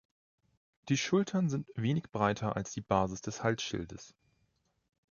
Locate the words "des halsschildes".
3.21-4.15